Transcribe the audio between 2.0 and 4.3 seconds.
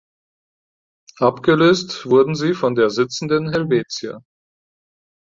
wurden sie von der "Sitzenden Helvetia".